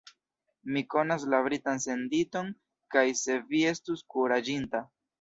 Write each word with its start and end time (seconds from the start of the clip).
Mi 0.77 0.81
konas 0.93 1.25
la 1.33 1.41
Britan 1.49 1.85
senditon, 1.85 2.51
kaj 2.97 3.07
se 3.23 3.39
vi 3.55 3.65
estus 3.77 4.07
kuraĝinta. 4.17 4.87